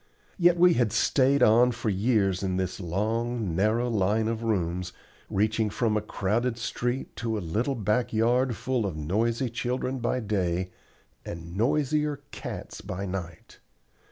Yet 0.39 0.57
we 0.57 0.73
had 0.73 0.91
stayed 0.91 1.43
on 1.43 1.71
for 1.73 1.91
years 1.91 2.41
in 2.41 2.57
this 2.57 2.79
long, 2.79 3.55
narrow 3.55 3.87
line 3.87 4.27
of 4.27 4.41
rooms, 4.41 4.93
reaching 5.29 5.69
from 5.69 5.95
a 5.95 6.01
crowded 6.01 6.57
street 6.57 7.15
to 7.17 7.37
a 7.37 7.39
little 7.39 7.75
back 7.75 8.11
yard 8.11 8.55
full 8.55 8.87
of 8.87 8.97
noisy 8.97 9.51
children 9.51 9.99
by 9.99 10.19
day, 10.19 10.71
and 11.23 11.55
noisier 11.55 12.21
cats 12.31 12.81
by 12.81 13.05
night. 13.05 13.59